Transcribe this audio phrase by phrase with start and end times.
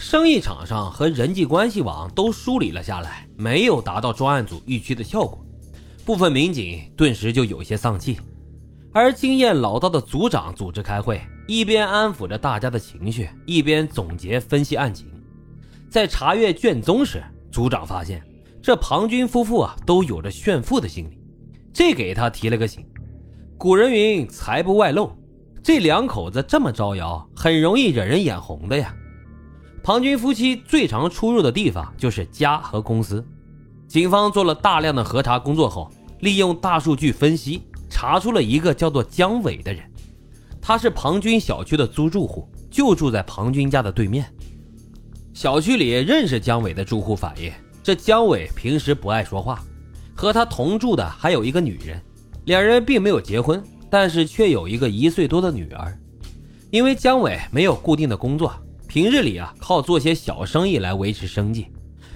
[0.00, 5.38] 生意场上和人际关系网都梳理了下来，没有达到专案组预期的效果。
[6.06, 8.18] 部分民警顿时就有些丧气，
[8.94, 15.06] 而经验老道的组长组织开会，一边安抚着大家的情绪，一边总结分析案情。
[15.90, 17.22] 在查阅卷宗时，
[17.52, 18.22] 组长发现
[18.62, 21.18] 这庞军夫妇啊都有着炫富的心理，
[21.74, 22.82] 这给他提了个醒。
[23.58, 25.12] 古人云：“财不外露。”
[25.62, 28.96] 这两口子这么招摇，很容易惹人眼红的呀。
[29.82, 33.24] 庞军夫妻最常出入的地方就是家和公司。
[33.88, 35.90] 警方做了大量的核查工作后，
[36.20, 39.82] 利用大数据分析，查出了一个叫做姜伟的人。
[40.60, 44.26] 他是庞军小区的租住户，就住在庞军家的对面。
[45.32, 47.50] 小区里认识姜伟的住户反映，
[47.82, 49.62] 这姜伟平时不爱说话。
[50.14, 52.00] 和他同住的还有一个女人，
[52.44, 53.62] 两人并没有结婚。
[53.92, 55.98] 但是却有一个一岁多的女儿，
[56.70, 58.54] 因为姜伟没有固定的工作，
[58.90, 61.68] 平日里啊靠做些小生意来维持生计。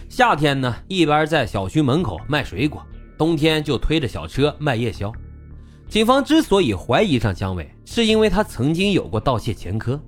[0.08, 2.84] 夏天呢，一边在小区门口卖水果，
[3.16, 5.12] 冬天就推着小车卖夜宵。
[5.88, 10.02] 警方之所以怀疑上姜伟，是因为他曾经有过盗窃前科。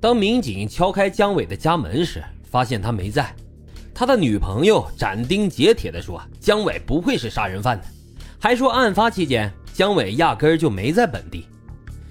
[0.00, 3.34] 当民警敲开姜伟的家门时，发现他没在。
[3.92, 7.84] 他的女朋友斩钉截铁地说：“姜伟不会是杀人犯的。”
[8.38, 9.52] 还说案发期间。
[9.72, 11.48] 姜伟压根儿就没在本地，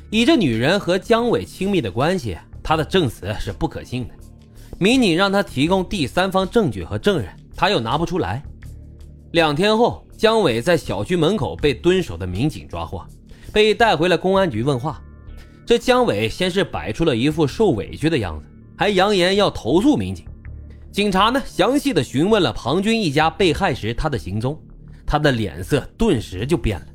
[0.10, 4.14] 以这女人和姜伟亲密的关系，他的证词是不可信的。
[4.80, 8.42] 民警让他提供第三方证据和证人，他又拿不出来。
[9.32, 13.06] 两天后，姜伟在小区门口被蹲守的民警抓获，
[13.52, 15.02] 被带回了公安局问话。
[15.66, 18.46] 这姜伟先是摆出了一副受委屈的样子，
[18.78, 20.26] 还扬言要投诉民警。
[20.92, 24.60] 警察呢，详细的询问了庞军一家被害时他的行踪，
[25.06, 26.86] 他的脸色顿时就变了。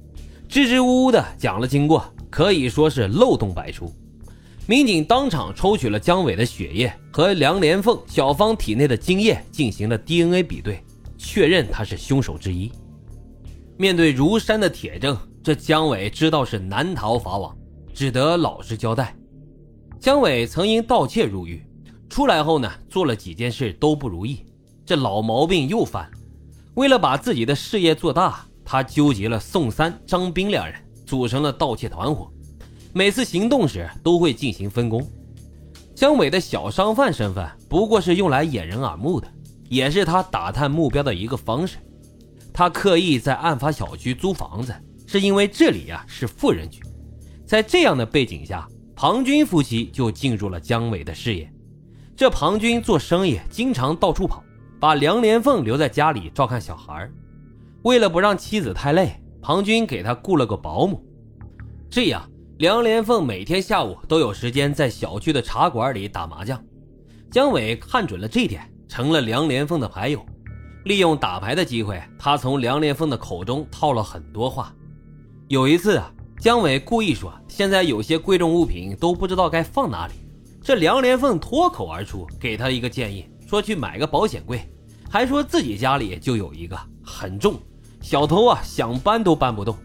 [0.48, 3.92] 支支吾吾的讲了经过，可以说是漏洞百出。
[4.68, 10.84] 民警当场抽取了姜伟的血液和梁连凤、小芳体内的精液进行了 DNA 比对，
[11.16, 12.70] 确认他是凶手之一。
[13.78, 17.56] 面对如山的铁证，这姜伟知道是难逃法网，
[17.94, 19.16] 只得老实交代。
[19.98, 21.64] 姜伟曾因盗窃入狱，
[22.10, 24.44] 出来后呢，做了几件事都不如意，
[24.84, 26.18] 这老毛病又犯了。
[26.74, 28.44] 为了把自己的事业做大。
[28.70, 30.74] 他纠集了宋三、张斌两人，
[31.06, 32.30] 组成了盗窃团伙。
[32.98, 35.00] 每次行动时都会进行分工。
[35.94, 39.28] 姜伟的小商贩身份不过是用来掩人耳目的，
[39.68, 41.76] 也是他打探目标的一个方式。
[42.52, 44.74] 他刻意在案发小区租房子，
[45.06, 46.82] 是因为这里呀是富人区。
[47.46, 48.66] 在这样的背景下，
[48.96, 51.48] 庞军夫妻就进入了姜伟的视野。
[52.16, 54.42] 这庞军做生意经常到处跑，
[54.80, 57.08] 把梁连凤留在家里照看小孩
[57.82, 61.00] 为了不让妻子太累，庞军给他雇了个保姆，
[61.88, 66.60] 这样梁连凤每天下午都有时间在小区的茶馆里打麻将。
[67.30, 70.26] 姜伟看准了这点，成了梁连凤的牌友。
[70.84, 74.74] 利用打牌的机会，他从梁连凤的口中套了很多话。
[75.46, 80.14] 有一次啊，姜伟故意说现在有些贵重物品都不知道该放哪里，
[80.60, 84.68] 这梁连凤脱口而出给他一个建议，说去买个保险柜，
[85.08, 87.54] 还说自己家里就有一个，很重。
[88.00, 89.76] 小偷啊，想搬都搬不动。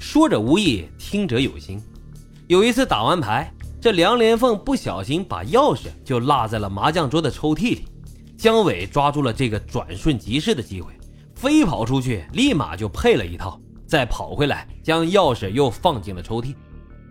[0.00, 1.78] 说者无意，听者有心。
[2.48, 7.84] 有一次打完牌，这梁连凤不小心把钥匙就落在了麻将桌的抽屉里。
[8.38, 10.90] 姜伟抓住了这个转瞬即逝的机会，
[11.34, 16.54] 飞跑出去，立马就配了一套，再跑回来将钥匙又放进了抽屉。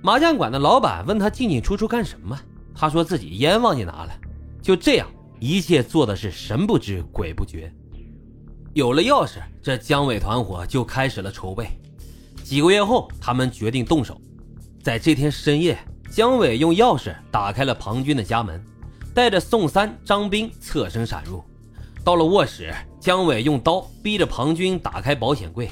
[0.01, 2.35] 麻将馆的老板问他进进出出干什么，
[2.73, 4.11] 他说自己烟忘记拿了。
[4.59, 5.07] 就这样，
[5.39, 7.71] 一切做的是神不知鬼不觉。
[8.73, 11.67] 有了钥匙，这姜伟团伙就开始了筹备。
[12.43, 14.19] 几个月后，他们决定动手。
[14.87, 15.77] 在这天深夜，
[16.09, 18.63] 姜伟用钥匙打开了庞军的家门，
[19.13, 21.43] 带着宋三、张斌侧身闪入。
[22.05, 25.69] 到了卧室，姜伟用刀逼着庞军打开保险柜。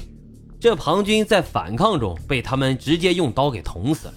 [0.60, 4.14] 这庞军在反抗中被他们直接用刀给捅死了。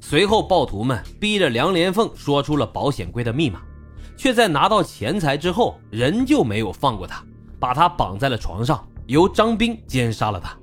[0.00, 3.60] 随后，暴徒们逼着梁连凤说出了保险柜的密码，
[4.16, 7.22] 却在拿到钱财之后，仍旧没有放过他。
[7.60, 10.56] 把他绑在了床上，由张兵奸杀了他。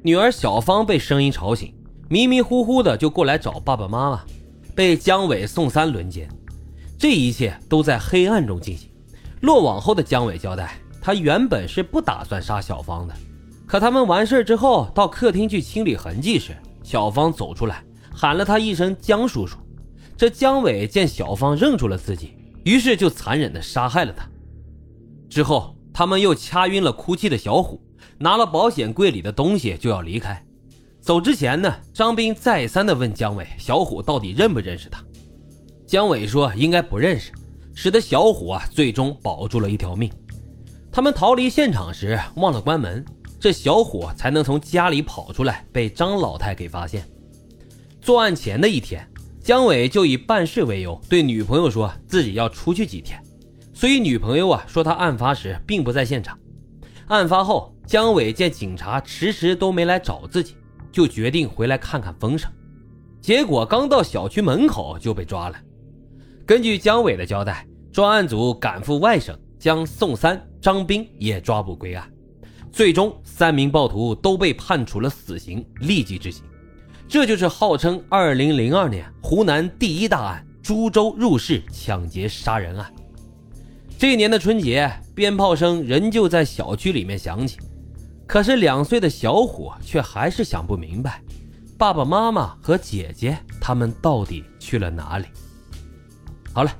[0.00, 1.74] 女儿小芳被声音吵醒，
[2.08, 4.22] 迷迷糊糊的就过来找爸爸妈妈，
[4.74, 6.28] 被姜伟、宋三轮奸。
[6.98, 8.90] 这一切都在黑暗中进行。
[9.42, 13.14] 落网后的姜伟交代，他原本是不打算杀小芳的，
[13.66, 19.58] 可他们完事之后到客厅去清理痕迹时，小芳走出来喊了他一声“姜叔叔”。
[20.16, 22.34] 这姜伟见小芳认出了自己，
[22.64, 24.28] 于是就残忍的杀害了他。
[25.28, 25.74] 之后。
[25.90, 27.82] 他们又掐晕了哭泣的小虎，
[28.18, 30.40] 拿了保险柜里的东西就要离开。
[31.00, 35.02] 走之前呢，张斌再三的问姜伟：“小虎到底认不认识他？”
[35.86, 37.32] 姜伟说：“应该不认识，
[37.74, 40.10] 使得小虎啊最终保住了一条命。
[40.92, 43.04] 他们逃离现场时忘了关门，
[43.40, 47.08] 这小虎才能从家里跑出来，被张老太给发现。
[48.02, 49.06] 作案前的一天，
[49.40, 53.18] 姜伟就以办事为由对女朋友说自己要出去几天，
[53.72, 56.38] 所以女朋友啊说他案发时并不在现场。
[57.06, 60.54] 案发后，姜伟见警察迟迟都没来找自己，
[60.98, 62.50] 就决定回来看看风声。
[63.20, 65.56] 结果刚到小区门口就被抓了。
[66.44, 72.04] 根据姜伟的交代，专案组赶赴外省，将宋三、张斌也抓捕归案。
[72.72, 76.42] 最终，三名暴徒都被判处了死刑，立即执行。
[77.06, 82.92] 这就是号称2002年湖南第一大案——株洲入室抢劫杀人案。
[83.96, 87.56] 这一年的春节，鞭炮声仍旧在小区里面响起，
[88.28, 91.22] 可是两岁的小虎却还是想不明白，
[91.78, 95.24] 爸爸妈妈和姐姐他们到底去了哪里。
[96.52, 96.70] 好了，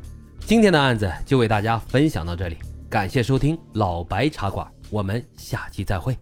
[0.41, 2.59] 今天的案子就为大家分享到这里，
[2.91, 6.15] 感谢收听老白茶馆，我们下期再会。